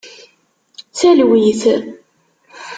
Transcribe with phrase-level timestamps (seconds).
[0.97, 1.63] Talwit.